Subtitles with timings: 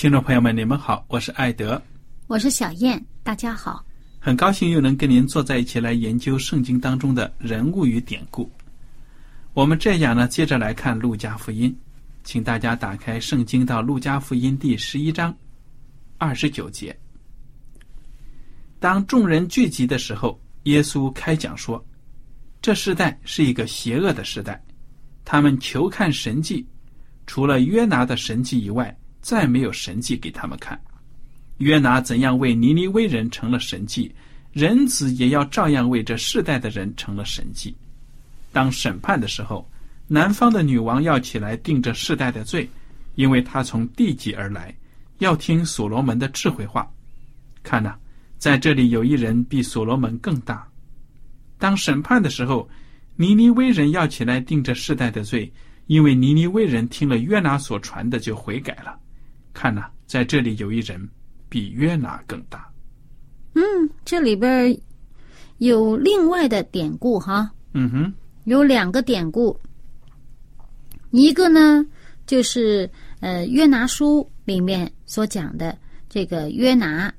[0.00, 1.78] 听众朋友们，你们好，我是艾德，
[2.26, 3.84] 我是小燕，大家好，
[4.18, 8.50] 很高兴又能跟您坐在一起来研究圣经当中的人物与典故。
[9.52, 11.78] 我们这样呢，接着来看路加福音，
[12.24, 15.36] 请大家打开圣经到路加福音第十一章
[16.16, 16.98] 二十九节。
[18.78, 21.84] 当众人聚集的时候，耶稣开讲说
[22.62, 24.64] ：“这世代是一个邪恶的时代，
[25.26, 26.66] 他们求看神迹，
[27.26, 30.80] 除了约拿的神迹以外。”再没有神迹给他们看。
[31.58, 34.10] 约拿怎样为尼尼微人成了神迹，
[34.52, 37.76] 人子也要照样为这世代的人成了神迹。
[38.50, 39.68] 当审判的时候，
[40.08, 42.68] 南方的女王要起来定这世代的罪，
[43.14, 44.74] 因为她从地极而来，
[45.18, 46.90] 要听所罗门的智慧话。
[47.62, 47.94] 看呐，
[48.38, 50.66] 在这里有一人比所罗门更大。
[51.58, 52.68] 当审判的时候，
[53.16, 55.52] 尼尼微人要起来定这世代的罪，
[55.88, 58.98] 因为尼尼微人听了约拿所传的就悔改了。
[59.60, 61.06] 看呐，在这里有一人
[61.50, 62.66] 比约拿更大。
[63.52, 63.60] 嗯，
[64.06, 64.74] 这里边
[65.58, 67.50] 有另外的典故哈。
[67.74, 69.54] 嗯哼，有两个典故，
[71.10, 71.84] 一个呢
[72.24, 72.90] 就是
[73.20, 75.76] 呃约拿书里面所讲的
[76.08, 77.12] 这个约拿，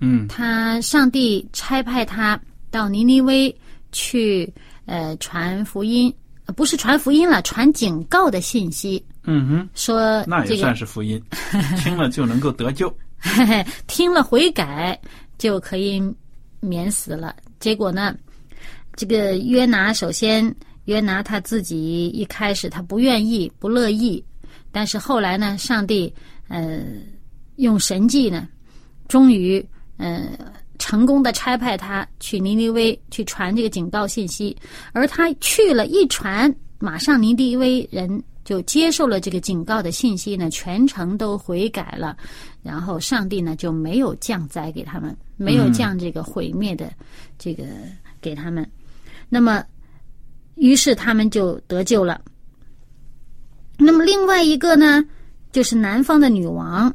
[0.00, 3.54] 嗯，他上帝差派他到尼尼微
[3.92, 4.50] 去
[4.86, 6.10] 呃传福音，
[6.56, 9.04] 不是传福音了，传警告的信息。
[9.26, 11.20] 嗯哼，说那也算是福音，
[11.82, 12.92] 听了就能够得救，
[13.86, 14.98] 听了悔改
[15.36, 16.00] 就可以
[16.60, 17.34] 免死了。
[17.58, 18.14] 结果呢，
[18.94, 20.54] 这个约拿首先
[20.84, 24.24] 约拿他自己一开始他不愿意不乐意，
[24.70, 26.12] 但是后来呢，上帝
[26.48, 26.84] 呃
[27.56, 28.46] 用神迹呢，
[29.08, 29.64] 终于
[29.96, 30.38] 呃
[30.78, 34.56] 成功的差派他去尼尼微去传这个警告信息，
[34.92, 38.22] 而他去了一传，马上尼尼微人。
[38.46, 42.16] 就接受了这个警告的信息呢，全程都悔改了，
[42.62, 46.88] 然后上帝呢就没有降灾给他们，没有降这个毁灭的
[47.36, 47.64] 这个
[48.20, 48.64] 给他们，
[49.28, 49.64] 那么
[50.54, 52.22] 于是他们就得救了。
[53.78, 55.04] 那么另外一个呢，
[55.50, 56.94] 就是南方的女王，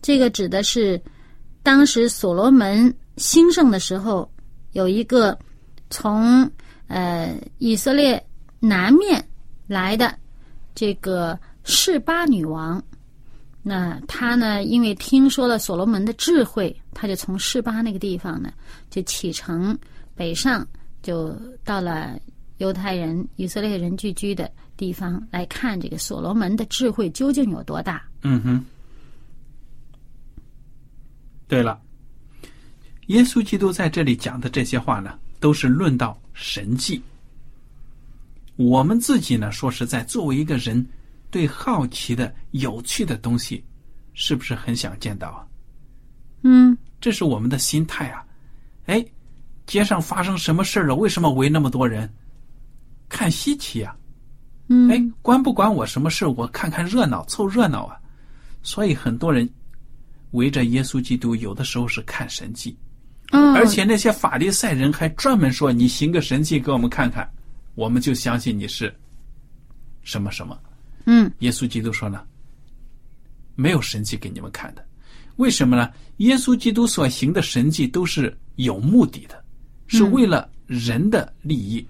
[0.00, 0.98] 这个指的是
[1.62, 4.26] 当时所罗门兴盛的时候，
[4.72, 5.38] 有一个
[5.90, 6.50] 从
[6.88, 8.18] 呃以色列
[8.60, 9.22] 南面
[9.66, 10.18] 来的。
[10.80, 12.82] 这个示巴女王，
[13.62, 14.64] 那她呢？
[14.64, 18.50] 因为听说了所罗门的智慧，她就从示巴那个地方呢，
[18.88, 19.78] 就启程
[20.14, 20.66] 北上，
[21.02, 22.18] 就到了
[22.56, 28.02] 犹太人、以色列人聚居的地方来看这个所罗门的智慧究竟有多大。
[28.22, 28.64] 嗯哼。
[31.46, 31.78] 对了，
[33.08, 37.02] 耶稣基督在这里讲的这些话呢，都是论到神迹。
[38.60, 40.86] 我们自己呢，说实在，作为一个人，
[41.30, 43.64] 对好奇的、有趣的东西，
[44.12, 45.40] 是不是很想见到啊？
[46.42, 48.22] 嗯，这是我们的心态啊。
[48.84, 49.02] 哎，
[49.66, 50.94] 街上发生什么事了？
[50.94, 52.12] 为什么围那么多人？
[53.08, 53.96] 看稀奇啊。
[54.68, 56.26] 嗯，哎，关不关我什么事？
[56.26, 57.96] 我看看热闹，凑热闹啊。
[58.62, 59.48] 所以很多人
[60.32, 62.76] 围着耶稣基督，有的时候是看神迹。
[63.32, 67.26] 嗯，而且那些法利赛人还专门说：“你行个神迹给我们看看。”
[67.80, 68.94] 我们就相信你是
[70.02, 70.60] 什么什么。
[71.06, 72.22] 嗯耶稣基督说呢，
[73.54, 74.86] 没有神迹给你们看的，
[75.36, 75.90] 为什么呢？
[76.18, 79.42] 耶稣基督所行的神迹都是有目的的，
[79.86, 81.82] 是为了人的利益，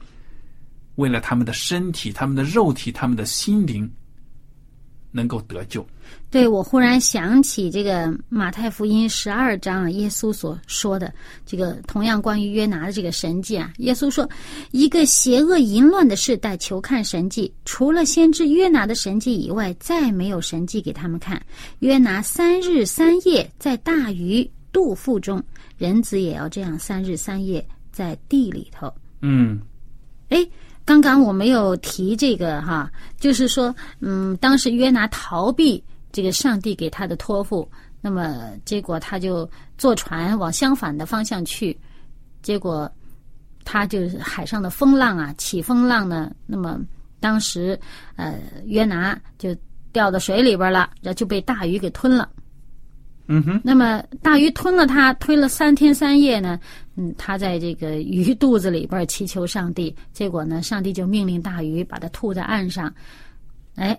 [0.95, 3.91] 为了他们的身体、他们的肉体、他们的心灵
[5.11, 5.87] 能够得救。
[6.29, 11.13] 对，我忽然想起这个马太福音十二章啊，耶稣所说的
[11.45, 14.29] 这个同样关于约拿的这个神迹啊，耶稣说，
[14.71, 21.41] 一个邪恶淫乱的世代求看神迹，除了先知约拿的神迹以外，再没有神迹给他们看。
[21.81, 25.43] 约拿三日三夜在大鱼肚腹中，
[25.79, 28.93] 人子也要这样三日三夜在地里头。
[29.23, 29.61] 嗯
[30.29, 30.47] 哎，
[30.85, 39.49] 刚刚我没有提这个哈，就是说，嗯，当时约拿逃避这个上帝给他的托付，那么结果他就
[39.79, 41.79] 坐船往相反的方向去，
[42.43, 42.91] 结果
[43.65, 46.81] 他就是海上的风浪啊，起风浪呢，那么
[47.21, 47.79] 当时
[48.17, 49.55] 呃约拿就
[49.93, 52.29] 掉到水里边了，然后就被大鱼给吞了。
[53.33, 56.59] 嗯哼，那么大鱼吞了他，吞了三天三夜呢，
[57.01, 62.93] 嗯，他在这个鱼肚子里边祈求上帝，结果呢，上帝就命令大鱼把它吐在岸上，
[63.77, 63.99] 哎，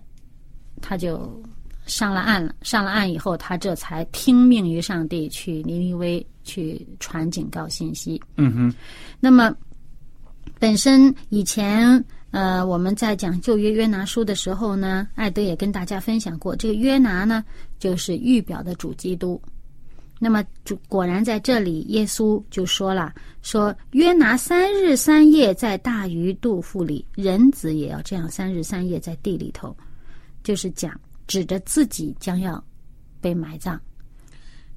[0.80, 1.42] 他就
[1.88, 2.54] 上了岸了。
[2.62, 8.22] 上了岸以后，他这才听命于上帝去尼尼微去传警告信息。
[8.38, 8.74] 嗯哼，
[9.20, 9.52] 那么
[10.60, 17.44] 本身以前呃我们在讲旧约约拿书的时候呢，艾德也跟大家分享过，这个约拿呢
[17.80, 19.42] 就是预表的主基督。
[20.24, 29.76] 那么主果然在这里，耶稣就说了：“说约拿三日三夜在大鱼肚腹里，人子也要这样三日三夜在地里头。”
[30.44, 30.94] 就是讲
[31.26, 32.64] 指着自己将要
[33.20, 33.82] 被埋葬。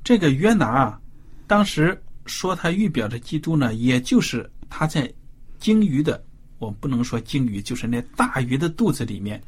[0.03, 1.01] 这个约拿啊，
[1.47, 5.13] 当时说他预表着基督呢，也就是他在
[5.59, 6.25] 鲸鱼的，
[6.59, 9.39] 我不能说鲸鱼，就是那大鱼的肚子里面，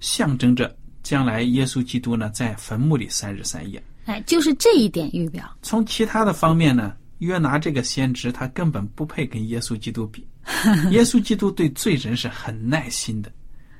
[0.00, 0.74] 象征着
[1.06, 3.80] 将来耶稣基督呢在坟墓里三日三夜。
[4.06, 5.48] 哎，就是这一点预表。
[5.62, 10.26] 从其他的方面呢，约拿这个先知他根本不配跟耶稣基督比。
[10.90, 13.30] 耶稣基督对罪人是很耐心的，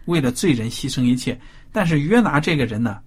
[0.05, 1.37] 为了罪人牺牲一切。
[1.73, 3.01] 但是约拿这个人呢，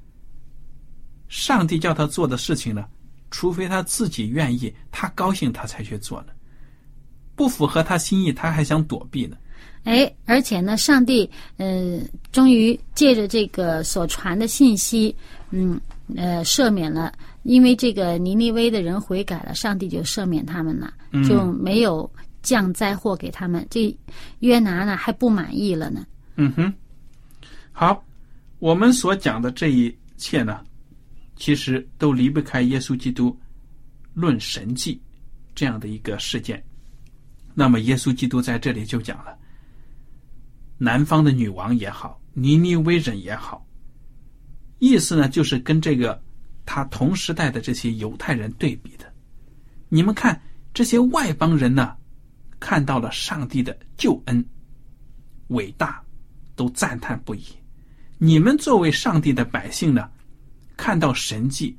[1.29, 2.85] 上帝叫他做的事情呢，
[3.31, 6.33] 除非他自己愿意，他高兴他才去做呢。
[7.37, 9.37] 不符合他心意，他还想躲避呢。
[9.83, 11.99] 哎，而且呢，上帝呃，
[12.31, 15.15] 终于借着这个所传的信息，
[15.51, 15.79] 嗯
[16.15, 17.11] 呃，赦免了，
[17.43, 20.93] 因为这个尼尼微的人悔改了，上帝就赦免他们了，
[21.27, 22.09] 就没有
[22.41, 23.65] 降灾祸给他们。
[23.69, 23.95] 这
[24.39, 26.05] 约拿呢还不满意了呢。
[26.35, 26.73] 嗯哼，
[27.71, 28.03] 好，
[28.59, 30.61] 我们所讲的这一切呢，
[31.35, 33.35] 其实都离不开耶稣基督
[34.13, 34.99] 论神迹
[35.55, 36.61] 这样的一个事件。
[37.53, 39.37] 那么，耶稣基督在这里就讲了，
[40.79, 43.63] 南方的女王也好，尼尼微人也好，
[44.79, 46.19] 意思呢就是跟这个
[46.65, 49.05] 他同时代的这些犹太人对比的。
[49.89, 50.41] 你们看
[50.73, 51.95] 这些外邦人呢，
[52.61, 54.43] 看到了上帝的救恩
[55.49, 56.01] 伟大，
[56.55, 57.43] 都赞叹不已。
[58.17, 60.09] 你们作为上帝的百姓呢，
[60.77, 61.77] 看到神迹，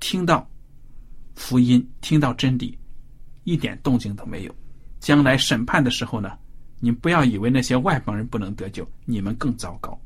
[0.00, 0.46] 听到
[1.34, 2.78] 福音，听到真理，
[3.44, 4.54] 一点动静都没有。
[4.98, 6.36] 将来审判的时候呢，
[6.78, 9.98] 你不要以为那些外邦人不能得救，你们更糟糕。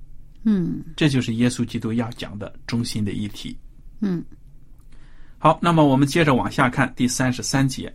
[0.45, 3.59] 嗯这就是耶稣基督要讲的中心的议题。
[4.01, 4.25] 嗯，
[5.39, 7.95] 好，那么我们接着往下看第三十三节。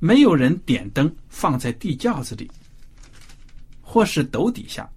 [0.00, 2.50] 没有人点灯放在地窖子里，
[3.80, 4.90] 或是斗底下，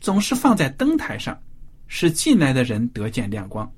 [0.00, 1.40] 总是放在灯台上，
[1.86, 3.70] 使进来的人得见亮光。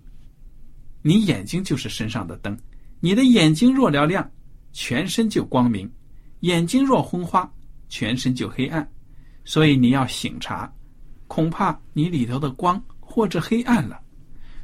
[1.02, 2.58] 你眼睛就是身上的灯，
[2.98, 4.28] 你的眼睛若嘹亮，
[4.72, 5.86] 全身就光明；
[6.44, 7.50] 眼睛若昏花，
[7.88, 8.86] 全身就黑暗。
[9.46, 10.70] 所以你要醒察，
[11.26, 13.98] 恐怕你里头的光或者黑暗了。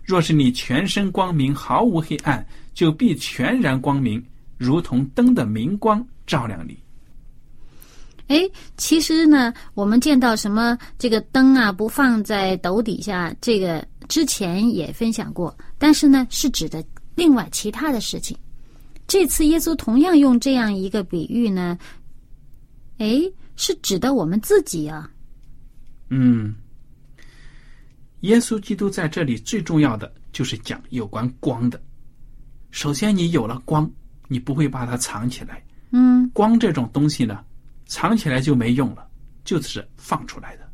[0.05, 4.23] 若是你全身光明，毫无黑暗，就必全然光明，
[4.59, 6.79] 如同灯的明光照亮你。
[8.29, 16.85] 哎，其实呢，我们见到什么这个灯啊，不放在斗底下，这个之前也分享过，但是呢，是指的
[17.15, 18.37] 另外其他的事情。
[19.11, 21.77] 这次耶稣同样用这样一个比喻呢，
[22.99, 23.21] 哎，
[23.57, 25.11] 是指的我们自己啊。
[26.11, 26.55] 嗯，
[28.21, 31.83] 耶稣基督在这里最重要的就是讲有关光的。
[32.71, 33.91] 首先，你有了光，
[34.29, 35.61] 你不会把它藏起来。
[35.91, 37.45] 嗯光这种东西呢，
[37.87, 39.05] 藏起来就没用了，
[39.45, 40.71] 就是放出来的。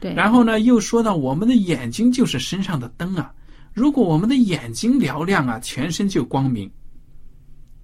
[0.00, 3.32] 对，然后呢，又说到我们的眼睛就是身上的灯啊，
[3.72, 6.70] 如果我们的眼睛嘹亮啊，全身就光明。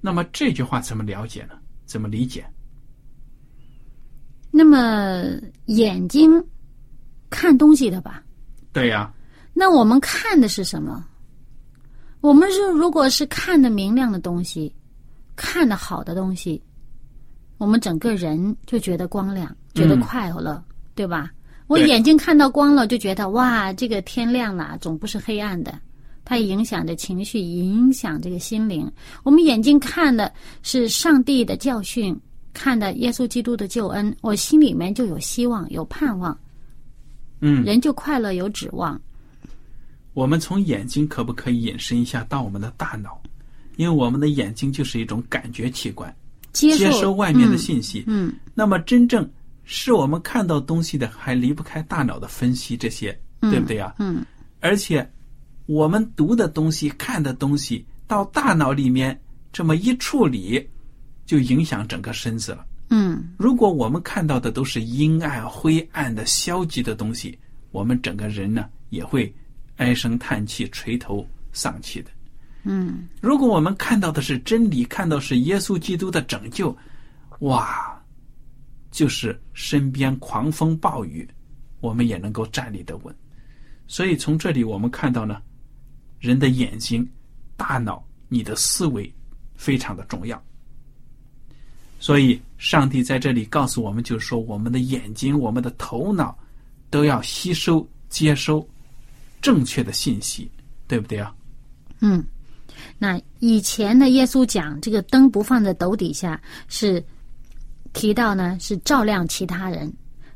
[0.01, 1.55] 那么这句话怎么了解呢？
[1.85, 2.45] 怎么理解？
[4.51, 6.43] 那么眼睛
[7.29, 8.23] 看东西的吧？
[8.73, 9.13] 对呀、
[9.53, 11.05] 那我们看的是什么？
[12.21, 14.75] 我们是如果是看的明亮的东西，
[15.37, 16.63] 看的好的东西，
[17.59, 20.63] 我们整个人就觉得光亮，觉得快乐，
[20.95, 21.31] 对吧？
[21.67, 25.79] 我眼睛看到光了，就觉得哇，这个天亮了，总不是黑暗的。
[26.27, 28.91] 它也影响着情绪，影响这个心灵。
[29.23, 30.31] 我们眼睛看的
[30.61, 32.15] 是上帝的教训，
[32.53, 36.37] 看的耶稣基督的救恩，我心里面就有希望，有盼望，
[37.41, 39.01] 嗯，人就快乐，有指望。
[40.15, 43.23] 我们从眼睛可不可以引申一下到我们的大脑？
[43.77, 46.13] 因为我们的眼睛就是一种感觉器官，
[46.53, 48.03] 接受接收外面的信息。
[48.09, 49.31] 嗯，那么真正
[49.63, 54.25] 是我们看到东西的，还离不开大脑的分析，这些对不对呀、嗯
[54.61, 55.09] 而且
[55.67, 59.21] 我们读的东西、看的东西，到大脑里面
[59.53, 60.65] 这么一处理，
[61.25, 62.65] 就影响整个身子了。
[62.89, 67.37] 嗯如果我们看到的都是阴暗、灰暗的、消极的东西，
[67.73, 69.35] 我们整个人呢也会
[69.77, 72.11] 唉声叹气、垂头丧气的。
[72.63, 76.77] 嗯如果我们看到的是真理，看到是耶稣基督的拯救，
[77.41, 78.01] 哇，
[78.93, 81.29] 就是身边狂风暴雨，
[81.81, 83.13] 我们也能够站立得稳。
[83.89, 85.41] 所以从这里我们看到呢，
[86.27, 87.09] 人的眼睛、
[87.57, 89.11] 大脑、你的思维
[89.55, 90.43] 非常的重要。
[91.99, 96.37] 所以上帝在这里告诉我们，就是说我们的眼睛、我们的头脑
[96.91, 98.67] 都要吸收、接收
[99.41, 100.51] 正确的信息，
[100.89, 101.35] 对不对啊？
[102.01, 102.25] 嗯。
[102.99, 107.03] 那以前的，耶稣讲这个灯不放在斗底下，是
[107.93, 109.91] 提到呢是照亮其他人。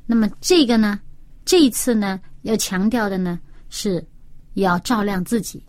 [0.06, 0.98] 那么这个呢，
[1.44, 4.04] 这一次呢要强调的呢是
[4.54, 5.62] 要照亮自己，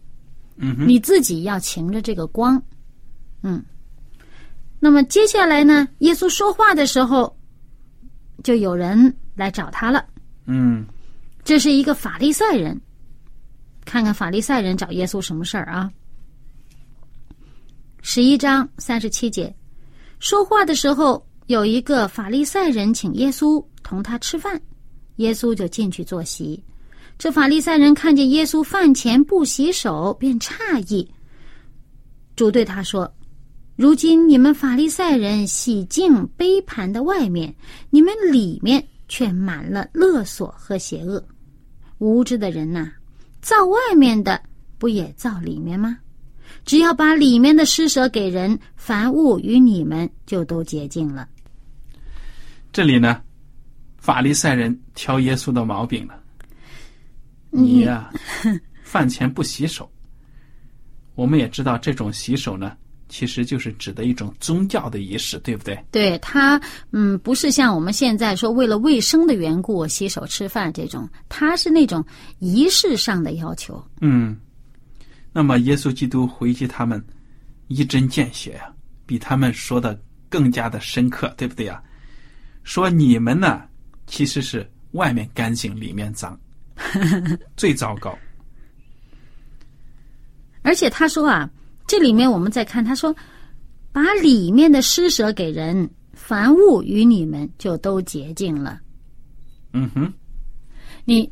[0.64, 2.62] 嗯，你自己要擎着这个光。
[3.42, 3.62] 嗯。
[4.80, 7.36] 那么接下来呢，耶稣说话的时候，
[8.44, 10.06] 就有人来找他了。
[10.46, 10.86] 嗯。
[11.44, 12.80] 这是一个法利赛人，
[13.84, 15.92] 看看法利赛人找耶稣什么事儿啊？
[18.04, 19.54] 十一章三十七节，
[20.20, 24.62] 说话的时候，有一个法利赛人请耶稣同他吃饭，
[25.16, 26.64] 耶稣就进去坐席。
[27.22, 31.08] 这法利赛人看见耶稣饭前不洗手，便诧异。
[32.36, 33.14] 主对他说
[33.78, 37.54] ：“如今你们法利赛人洗净杯盘的外面，
[37.92, 41.24] 你们里面却满了勒索和邪恶。
[42.00, 42.92] 无知的人呐、
[43.40, 44.42] 造外面的
[44.80, 46.00] 不也造里面吗？
[46.66, 51.30] 只要把里面的施舍给人，凡物与你们就都洁净了。
[52.74, 53.22] 这里呢，
[54.00, 56.20] 法利赛人挑耶稣的毛病了。
[57.52, 58.12] 你呀、
[58.84, 59.92] 饭前不洗手。
[61.16, 62.76] 我们也知道，这种洗手呢，
[63.10, 65.78] 其实就是指的一种宗教的仪式，对不对？
[65.92, 66.60] 对他，
[66.92, 72.04] 嗯，不是像我们现在说为了卫生的缘故洗手吃饭这种，他是那种
[72.40, 73.84] 仪式上的要求。
[74.00, 74.36] 嗯。
[75.34, 77.02] 那么，耶稣基督回击他们，
[77.68, 78.70] 一针见血呀、
[79.06, 81.82] 比他们说的更加的深刻，对不对呀？
[82.64, 83.62] 说你们呢，
[84.08, 86.38] 其实是外面干净，里面脏，
[87.58, 88.18] 最糟糕。
[90.64, 91.50] 而且他说啊，
[91.88, 93.16] 这里面我们再看，他说，
[93.92, 98.80] 把里面的施舍给人，凡物与你们就都洁净了。
[99.74, 100.14] 嗯哼，
[101.04, 101.32] 你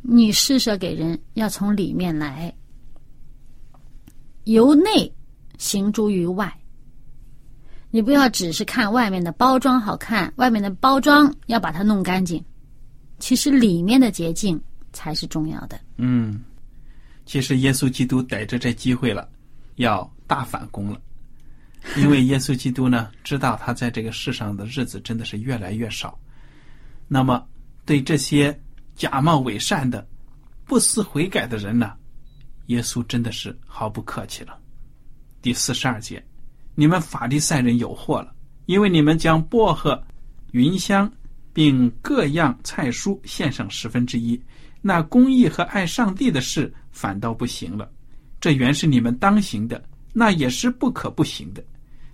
[0.00, 2.54] 你施舍给人要从里面来，
[4.44, 5.12] 由内
[5.58, 6.52] 行诸于外。
[7.90, 12.42] 你不要只是看外面的包装好看，外面的包装要把它弄干净，
[13.18, 14.60] 其实里面的洁净
[14.92, 15.78] 才是重要的。
[15.96, 16.42] 嗯，
[17.26, 19.28] 其实耶稣基督逮着这机会了，
[19.76, 21.00] 要大反攻了，
[21.96, 26.18] 因为耶稣基督呢知道他在这个世上的日子真的是越来越少，
[27.06, 27.46] 那么
[27.84, 28.58] 对这些
[28.94, 30.06] 假冒伪善的、
[30.64, 31.94] 不思悔改的人呢，
[32.66, 34.58] 耶稣真的是毫不客气了。
[35.40, 36.22] 第四十二节，
[36.74, 38.34] 你们法利赛人有祸了，
[38.66, 40.02] 因为你们将薄荷、
[40.52, 41.10] 芸香
[41.52, 44.40] 并各样菜蔬献上十分之一，
[44.80, 47.90] 那公义和爱上帝的事反倒不行了。
[48.40, 49.82] 这原是你们当行的，
[50.12, 51.62] 那也是不可不行的。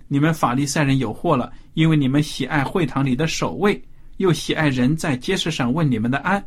[0.07, 3.81] 你们法利赛人有祸了，因为你们喜爱会堂里的守卫，
[4.17, 6.43] 又喜爱人在街市上问你们的安。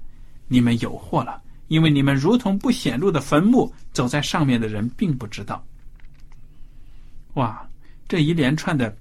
[0.49, 5.65] 你们有祸了，因为你们如同不显露的坟墓，走在上面的人并不知道。
[7.35, 7.69] 哇，
[8.09, 8.97] 这一连串的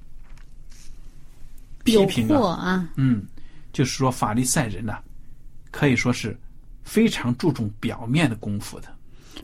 [1.83, 2.89] 批评啊，啊！
[2.97, 3.25] 嗯，
[3.71, 4.99] 就是说法利赛人呐、
[5.71, 6.37] 可以说是
[6.87, 8.87] 非常注重表面的功夫的。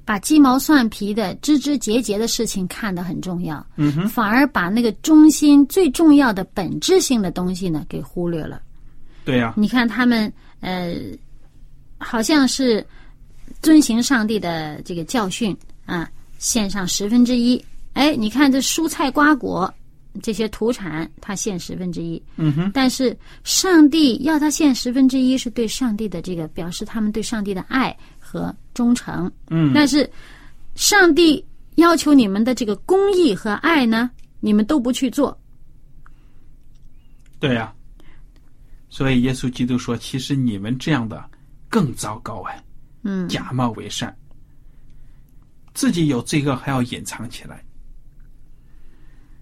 [0.05, 8.61] 把鸡毛蒜皮的、枝枝节节的事情看得很重要，嗯哼，反而把那个中心最重要的本质性的东西呢给忽略了。
[9.23, 10.95] 对呀、你看他们呃，
[11.97, 12.85] 好像是
[13.61, 16.09] 遵行上帝的这个教训啊，
[16.39, 17.63] 献上十分之一。
[17.93, 19.71] 哎，你看这蔬菜瓜果
[20.21, 22.21] 这些土产，他献十分之一。
[22.35, 29.31] 嗯哼，但是上帝要他献十分之一，是对上帝的这个表示他们对上帝的爱和忠诚。
[29.49, 30.09] 嗯，但是
[30.75, 31.43] 上帝
[31.75, 35.35] 要求你们的这个公义和爱呢，你们都不去做。
[37.39, 37.73] 对呀、
[38.89, 41.23] 所以耶稣基督说，其实你们这样的
[41.67, 42.53] 更糟糕啊，
[43.01, 44.15] 嗯，假冒为善，
[45.73, 47.63] 自己有罪恶还要隐藏起来。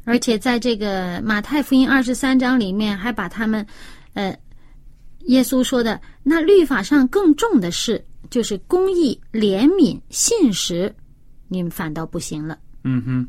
[0.03, 3.65] 而且在这个马太福音二十三章里面，还把他们，
[4.13, 4.38] 呃，
[5.25, 10.93] 耶稣说的那律法上更重的事，就是公义、怜悯、信实，
[11.48, 12.58] 你们反倒不行了。
[12.84, 13.27] 嗯哼，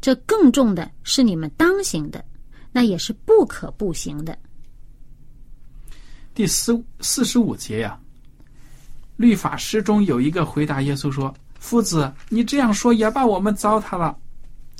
[0.00, 2.22] 这更重的是你们当行的，
[2.70, 4.36] 那也是不可不行的。
[6.34, 7.98] 第四四十五节呀、
[9.16, 14.16] 律法师中有一个回答耶稣说：“夫子，你这样说也把我们糟蹋了。”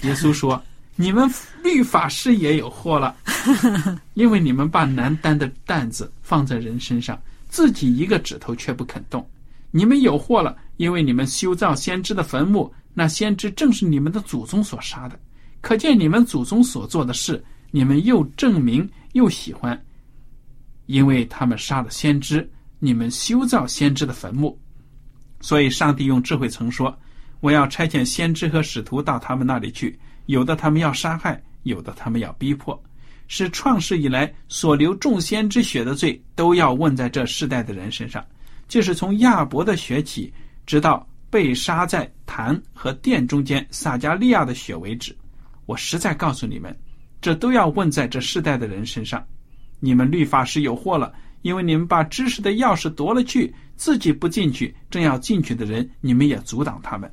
[0.05, 0.63] 耶稣说
[1.01, 1.27] ：“你们
[1.65, 3.17] 律法师也有祸了，
[4.13, 9.27] 因为你们把难担的担子放在人身上，自己一个指头却不肯动。
[9.71, 15.19] 你们有祸了，因为你们修造先知的坟墓，那先知正是你们的祖宗所杀的。
[15.63, 19.83] 可见你们祖宗所做的事，你们又证明又喜欢。”
[20.85, 22.47] 因为他们杀了先知，
[22.79, 24.59] 你们修造先知的坟墓，
[25.41, 26.95] 所以上帝用智慧曾说
[27.41, 29.99] ：“我要差遣先知和使徒到他们那里去，
[30.31, 32.81] 有的他们要杀害，有的他们要逼迫，
[33.27, 38.25] 是创世以来所流众先之血的罪都要问在这世代的人身上，
[38.69, 40.33] 就是从亚伯的血起，
[40.67, 45.17] 直到被杀在坛和殿中间撒加利亚的血为止。
[45.67, 46.75] 我实在告诉你们，
[47.21, 49.27] 这都要问在这世代的人身上。”
[49.83, 57.13] 你们律法师有祸了，因为你们把知识的钥匙夺了去，自己不进去，正要进去的人，你们也阻挡他们。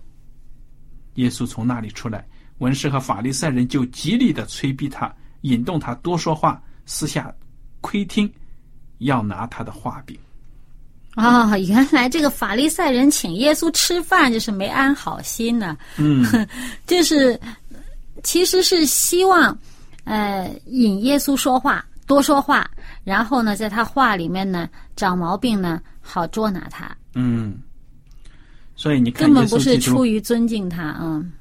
[1.15, 2.27] 耶稣从那里出来，
[2.59, 7.33] 文士和法利赛人就极力的催逼他，引动他多说话，私下
[7.81, 8.31] 窥听，
[8.99, 10.17] 要拿他的话柄。
[11.15, 16.23] 哦，原来这个法利赛人请耶稣吃饭，就是没安好心呢、嗯，
[16.85, 17.39] 就是
[18.21, 19.57] 其实是希望，
[20.03, 22.69] 呃，引耶稣说话，多说话，
[23.03, 27.57] 然后呢，在他话里面呢找毛病呢，好捉拿他，嗯，
[28.75, 31.31] 所以你看，根本不是出于尊敬他，嗯，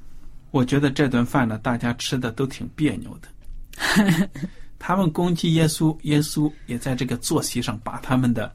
[0.56, 4.30] 我觉得这顿饭呢，大家吃的都挺别扭的。
[4.80, 8.50] 他们攻击耶稣，耶稣也在这个坐席上把他们的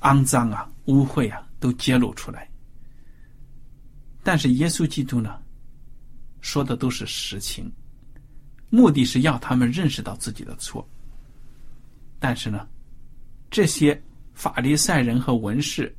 [0.00, 2.48] 肮脏啊、污秽啊都揭露出来。
[4.24, 5.40] 但是耶稣基督呢，
[6.40, 7.70] 说的都是实情，
[8.68, 10.84] 目的是要他们认识到自己的错。
[12.18, 12.66] 但是呢，
[13.52, 14.02] 这些
[14.34, 15.94] 法利赛人和文士、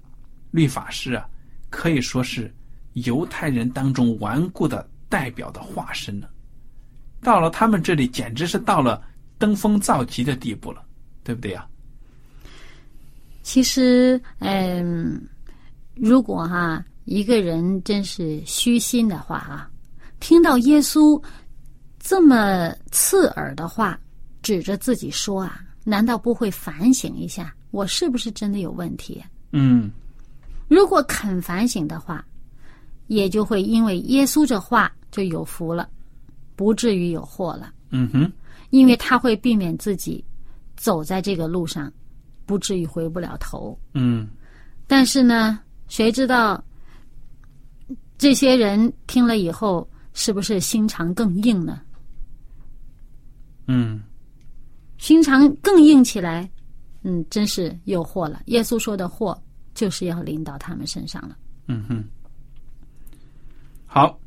[0.51, 1.25] 律法师啊，
[1.69, 2.53] 可以说是
[2.95, 6.27] 犹太人当中顽固的代表的化身呢。
[7.21, 8.99] 到了他们这里，简直是到了
[9.37, 10.81] 登峰造极的地步了，
[11.23, 11.67] 对不对呀、
[13.43, 15.21] 其实，嗯，
[15.93, 19.69] 如果哈、一个人真是虚心的话啊，
[20.19, 21.21] 听到耶稣
[21.99, 23.99] 这么刺耳的话
[24.41, 29.23] 指着自己说啊，难道不会反省一下，我是不是真的有问题？
[29.51, 29.91] 嗯，
[30.67, 32.25] 如果肯反省的话，
[33.07, 35.89] 也就会因为耶稣这话就有福了，
[36.55, 37.73] 不至于有祸了。
[37.89, 38.31] 嗯哼，
[38.69, 40.23] 因为他会避免自己
[40.77, 41.91] 走在这个路上，
[42.45, 43.77] 不至于回不了头。
[43.93, 44.27] 嗯，
[44.87, 46.63] 但是呢，谁知道
[48.17, 51.81] 这些人听了以后是不是心肠更硬呢？
[53.67, 54.01] 嗯，
[54.97, 56.49] 心肠更硬起来，
[57.03, 58.41] 嗯，真是有祸了。
[58.45, 59.39] 耶稣说的祸
[59.73, 61.37] 就是要临到他们身上了。
[61.67, 62.03] 嗯哼。
[63.85, 64.17] 好，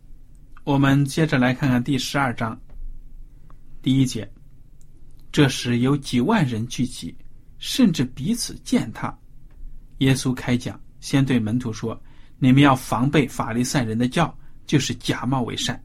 [0.65, 2.59] 我们接着来看看第十二章
[3.83, 4.27] 第一节。
[5.31, 7.15] 这时有几万人聚集，
[7.59, 9.15] 甚至彼此践踏。
[9.99, 12.01] 耶稣开讲，先对门徒说
[12.41, 15.79] ：“你们要防备法利赛人的教，就是假冒为善，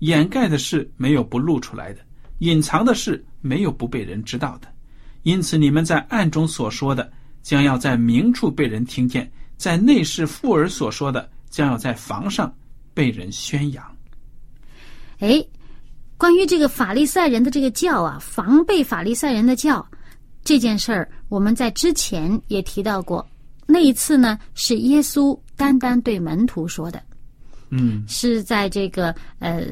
[0.00, 2.00] 掩盖的事没有不露出来的，
[2.40, 4.68] 隐藏的事没有不被人知道的。
[5.22, 9.24] 因此，你们在暗中所说的，将要在明处被人听见；
[9.56, 12.54] 在内室妇儿所说的，将要在房上
[12.92, 13.89] 被人宣扬。
[15.20, 15.42] 哎，
[16.16, 19.86] 关于这个法利赛人的这个教啊，防备法利赛人的教
[20.42, 23.26] 这件事儿，我们在之前也提到过。
[23.66, 27.00] 那一次呢，是耶稣单单对门徒说的，
[27.68, 29.64] 嗯是在这个呃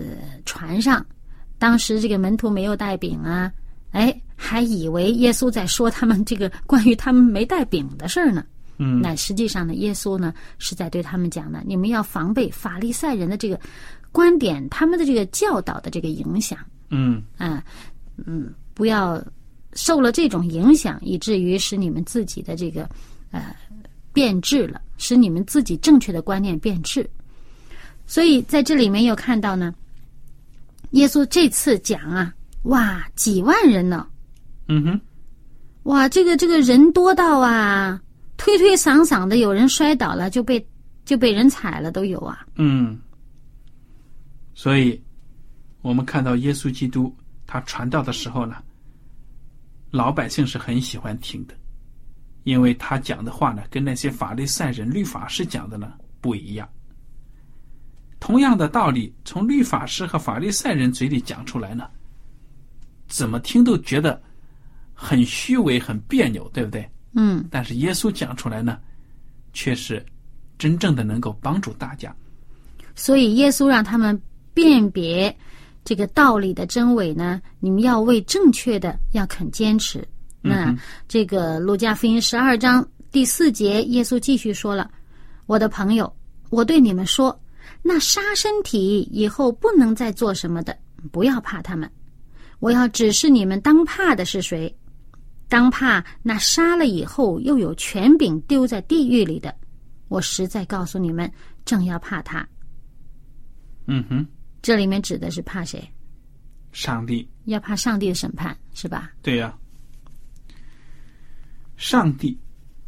[0.44, 1.04] 船上，
[1.58, 3.50] 当时这个门徒没有带饼啊，
[3.90, 8.44] 哎，还以为耶稣在说他们这个关于他们没带饼的事儿呢。
[8.80, 13.58] 嗯那实际上呢，耶稣呢是在对他们讲呢，你们要防备法利赛人的这个
[14.10, 16.58] 观点，他们的这个教导的这个影响
[16.90, 17.62] 嗯啊，
[18.26, 19.22] 嗯，不要
[19.74, 22.88] 受了这种影响，以至于使你们自己的这个
[23.30, 23.54] 呃
[24.12, 27.08] 变质了，使你们自己正确的观念变质。
[28.06, 29.74] 所以在这里面又看到呢，
[30.92, 34.06] 耶稣这次讲啊，哇，几万人呢，
[34.68, 35.00] 嗯哼，
[35.82, 38.00] 哇，这个这个人多到啊，
[38.38, 40.66] 推推搡搡的，有人摔倒了就被
[41.04, 42.46] 就被人踩了都有啊。
[42.56, 42.98] 嗯。
[44.58, 45.00] 所以，
[45.82, 47.16] 我们看到耶稣基督
[47.46, 48.56] 他传道的时候呢，
[49.92, 51.54] 老百姓是很喜欢听的，
[52.42, 56.68] 因为他讲的话呢，跟那些法利赛人、律法师讲的呢不一样。
[58.18, 61.88] 同样的道理，从律法师和法利赛人嘴里讲出来呢，
[63.06, 64.20] 怎么听都觉得
[64.92, 66.90] 很虚伪、很别扭，对不对？
[67.12, 68.80] 嗯，但是耶稣讲出来呢，
[69.52, 70.04] 却是
[70.58, 72.12] 真正的能够帮助大家。
[72.96, 74.20] 所以耶稣让他们
[74.58, 75.36] 辨别
[75.84, 80.04] 这个道理的真伪呢，你们要为正确的要肯坚持。
[80.40, 80.74] 那、
[81.06, 84.90] 这个路加福音十二章第四节，耶稣继续说了
[85.46, 86.12] ：“我的朋友，
[86.50, 87.40] 我对你们说，
[87.82, 90.76] 那杀身体以后不能再做什么的，
[91.12, 91.88] 不要怕他们。
[92.58, 94.74] 我要指示你们当怕的是谁，
[95.48, 99.54] 当怕那杀了以后又有权柄丢在地狱里的。
[100.08, 101.30] 我实在告诉你们，
[101.64, 102.46] 正要怕他。
[103.86, 104.26] 嗯哼，
[104.60, 105.82] 这里面指的是怕谁？
[106.72, 109.12] 上帝，要怕上帝的审判，是吧？
[109.22, 109.56] 对呀、
[111.76, 112.38] 上帝，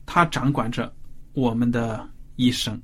[0.04, 0.92] 他掌管着
[1.32, 2.80] 我们的一生。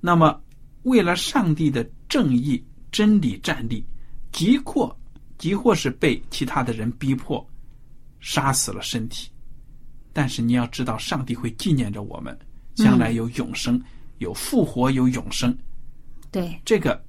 [0.00, 0.42] 那么，
[0.82, 3.84] 为了上帝的正义、真理站立，
[4.32, 4.94] 即或
[5.38, 7.46] 即或是被其他的人逼迫，
[8.18, 9.30] 杀死了身体，
[10.12, 12.36] 但是你要知道，上帝会纪念着我们，
[12.74, 13.80] 将来有永生、
[14.18, 15.56] 有复活、有永生。
[16.30, 17.00] 对，这个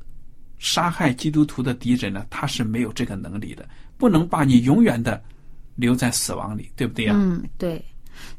[0.64, 5.22] 杀害基督徒的敌人呢，他是没有这个能力的，不能把你永远的
[5.76, 7.84] 留在死亡里，对不对呀、嗯，对。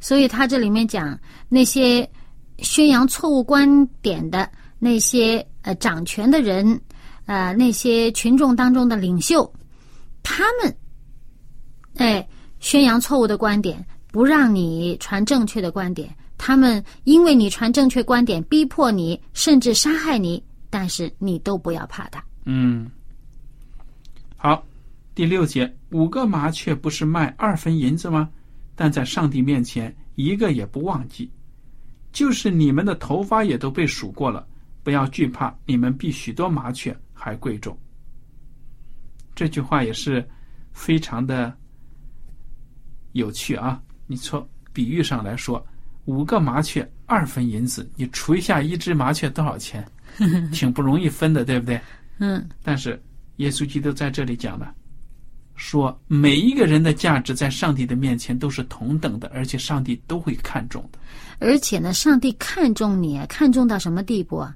[0.00, 1.18] 所以他这里面讲
[1.50, 2.08] 那些
[2.60, 6.80] 宣扬错误观点的那些呃掌权的人，
[7.26, 9.52] 呃那些群众当中的领袖，
[10.22, 10.74] 他们
[11.96, 12.26] 哎
[12.58, 16.08] 宣扬错误的观点，不让你传正确的观点，
[16.38, 20.42] 他们因为你传正确观点，逼迫你，甚至杀害你，
[20.74, 22.20] 但是你都不要怕他。
[22.46, 22.90] 嗯，
[24.37, 24.66] 好，
[25.14, 28.28] 第六节，五个麻雀不是卖二分银子吗？
[28.74, 31.30] 但在上帝面前，一个也不忘记。
[32.10, 34.44] 就是你们的头发也都被数过了，
[34.82, 37.78] 不要惧怕，你们比许多麻雀还贵重。
[39.32, 40.28] 这句话也是
[40.72, 41.56] 非常的
[43.12, 43.80] 有趣啊！
[44.08, 45.64] 你从比喻上来说，
[46.06, 49.88] 五个麻雀二分银子，你除一下一只麻雀多少钱？
[50.53, 51.81] 挺不容易分的，对不对？
[52.18, 53.00] 嗯，但是
[53.37, 54.72] 耶稣基督在这里讲了，
[55.57, 60.98] 说每一个人的价值在上帝的面前都是同等的，而且上帝都会看重的。
[61.40, 64.55] 而且呢，上帝看重你，看重到什么地步啊？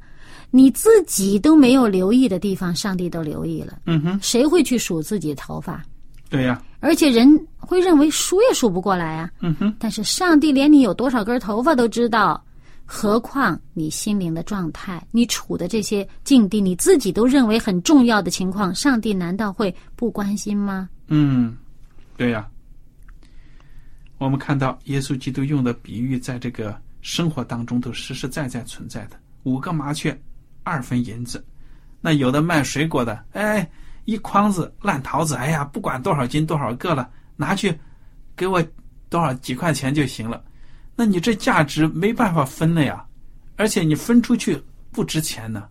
[0.51, 3.81] 你自己都没有留意的地方，上帝都留意了。
[3.87, 5.83] 嗯哼，谁会去数自己头发？
[6.31, 9.31] 对呀、而且人会认为数也数不过来啊。
[9.40, 12.42] 嗯哼，但是上帝连你有多少根头发都知道，
[12.90, 20.88] 何况你心灵的状态，你处的这些境地，你自己都认为很重要的情况，上帝难道会不关心吗？
[21.09, 21.55] 嗯，
[22.16, 22.48] 对呀、
[24.16, 29.20] 我们看到耶稣基督用的比喻，在这个生活当中都实实在在存在的。
[29.42, 30.18] 五个麻雀，
[30.62, 31.44] 二分银子。
[32.01, 33.70] 那有的卖水果的，哎，
[34.07, 37.79] 一筐子烂桃子，哎呀，不管多少斤多少个了，拿去
[38.35, 38.64] 给我
[39.11, 40.42] 多少几块钱就行了。
[41.00, 43.06] 那你这价值没办法分了呀，
[43.54, 45.68] 而且你分出去不值钱呢。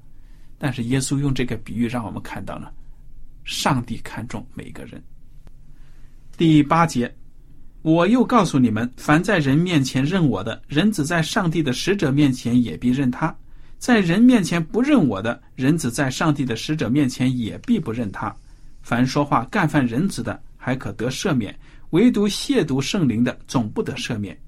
[0.58, 2.72] 但是耶稣用这个比喻让我们看到了，
[3.44, 5.04] 上帝看重每个人。
[6.38, 7.14] 第八节，
[7.82, 13.28] 我又告诉你们：凡在人面前认我的，人子在上帝的使者面前也必认他；
[13.78, 18.34] 在人面前不认我的，人子在上帝的使者面前也必不认他。
[18.82, 21.54] 凡说话干犯人子的，还可得赦免；
[21.90, 24.40] 唯独亵渎圣灵的，总不得赦免。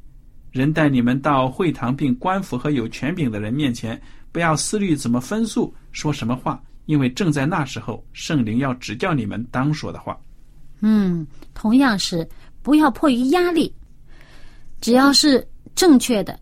[0.52, 10.20] 人带你们到会堂并官府和有权柄的人面前，不要思虑怎么分诉，说什么话，因为正在那时候，圣灵要指教你们当说的话。
[10.82, 12.28] 嗯，同样是
[12.62, 13.74] 不要迫于压力，
[14.82, 16.40] 只要是正确的，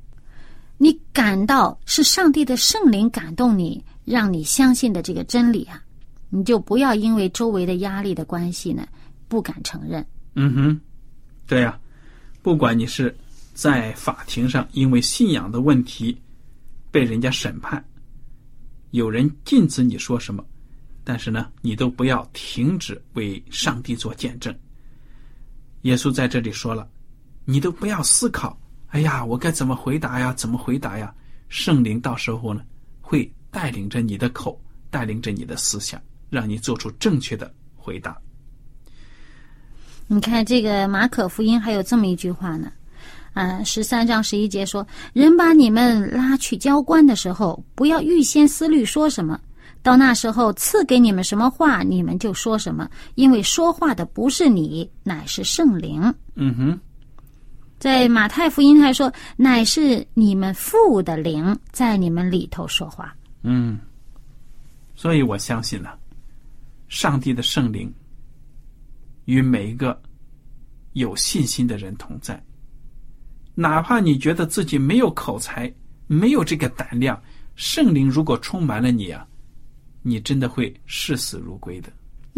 [0.77, 5.81] 你感到是上帝的圣灵感动你，让你相信的这个真理啊，
[6.29, 8.87] 你就不要因为周围的压力的关系呢，
[9.27, 10.05] 不敢承认。
[10.35, 10.81] 嗯哼，
[11.47, 11.77] 对呀、
[12.41, 13.15] 不管你是
[13.57, 16.15] 在法庭上因为信仰的问题
[16.91, 17.83] 被人家审判，
[18.91, 20.45] 有人禁止你说什么，
[21.03, 24.55] 但是呢，你都不要停止为上帝做见证。
[25.81, 26.87] 耶稣在这里说了，
[27.45, 28.55] 你都不要思考，
[28.89, 30.31] 哎呀，我该怎么回答呀？
[30.33, 31.11] 怎么回答呀？
[31.49, 32.61] 圣灵到时候呢，
[33.01, 38.15] 会带领着你的口，带领着你的思想，让你做出正确的回答。
[40.05, 42.71] 你看这个马可福音还有这么一句话呢，
[43.37, 49.39] 啊，十三章十一节说：“人把你们拉去交官的时候，不要预先思虑说什么，
[49.83, 56.01] 到那时候赐给你们什么话，你们就说什么，因为说话的不是你，乃是圣灵。”
[56.33, 56.79] 嗯哼，
[57.77, 63.15] 在马太福音还说：“乃是你们父的灵在你们里头说话。
[63.43, 63.77] 嗯，
[64.95, 65.95] 所以我相信了、
[66.87, 67.93] 上帝的圣灵
[69.25, 70.01] 与每一个
[70.93, 72.43] 有信心的人同在。
[73.59, 75.73] 哪怕你觉得自己没有口才，
[76.05, 77.19] 没有这个胆量，
[77.55, 79.25] 圣灵如果充满了你啊，
[80.03, 81.89] 你真的会视死如归的。”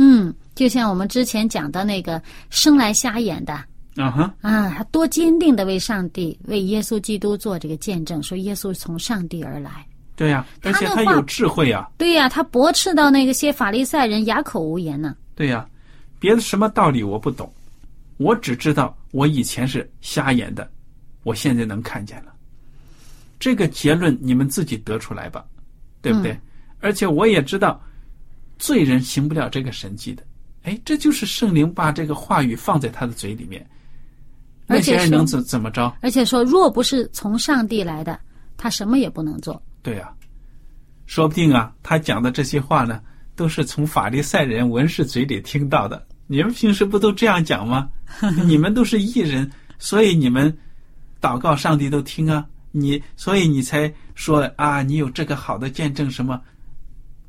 [0.01, 3.53] 嗯，就像我们之前讲的那个生来瞎眼的
[3.97, 9.85] 啊哈，啊，他多坚定的为上帝、为耶稣基督做这个见证，说耶稣从上帝而来。
[10.15, 15.15] 对呀、而且他有智慧啊，对呀、他驳斥到那个些法利赛人哑口无言呢。
[15.35, 15.67] 对呀、
[16.17, 17.51] 别的什么道理我不懂，
[18.15, 20.69] 我只知道我以前是瞎眼的，
[21.29, 22.33] 我现在能看见了。
[23.37, 25.45] 这个结论你们自己得出来吧，
[26.01, 26.35] 对不对？
[26.79, 27.79] 而且我也知道，
[28.57, 30.23] 罪人行不了这个神迹的。
[30.63, 33.63] 哎，这就是圣灵把这个话语放在他的嘴里面，
[34.65, 35.95] 那些人能怎怎么着？
[36.01, 38.19] 而且说，若不是从上帝来的，
[38.57, 39.61] 他什么也不能做。
[39.83, 40.11] 对呀、
[41.05, 42.99] 说不定啊，他讲的这些话呢，
[43.35, 46.07] 都是从法利赛人文士嘴里听到的。
[46.25, 47.87] 你们平时不都这样讲吗？
[48.47, 50.55] 你们都是艺人，所以你们
[51.21, 52.47] 祷告上帝都听啊。
[52.71, 56.39] 你所以你才说啊，你有这个好的见证什么？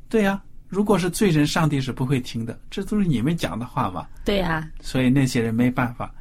[0.07, 2.59] 对呀、如果是罪人，上帝是不会听的。
[2.69, 4.07] 这都是你们讲的话嘛。
[4.23, 6.13] 对呀、所以那些人没办法。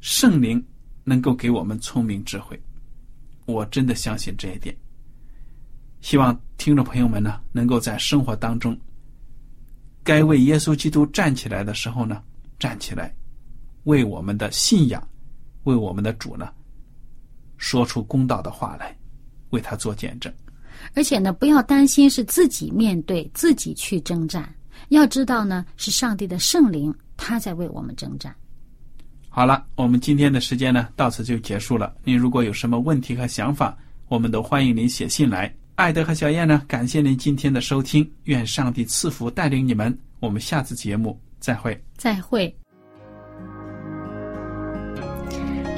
[0.00, 0.64] 圣灵
[1.04, 2.60] 能够给我们聪明智慧，
[3.44, 4.74] 我真的相信这一点。
[6.00, 8.76] 希望听众朋友们呢，能够在生活当中，
[10.02, 12.22] 该为耶稣基督站起来的时候呢，
[12.58, 13.14] 站起来，
[13.84, 15.06] 为我们的信仰，
[15.64, 16.48] 为我们的主呢，
[17.56, 18.96] 说出公道的话来，
[19.50, 20.32] 为他做见证。
[20.94, 24.52] 而且呢，不要担心是自己面对自己去征战，
[24.88, 28.34] 要知道呢，是上帝的圣灵他在为我们征战。
[29.28, 31.94] 好了，我们今天的时间呢，到此就结束了。
[32.04, 33.76] 您如果有什么问题和想法，
[34.08, 35.54] 我们都欢迎您写信来。
[35.76, 39.96] 艾德和小燕呢，感谢您今天的收听，愿上帝赐福带领你们。
[40.20, 41.82] 我们下次节目再会。
[41.96, 42.61] 再会。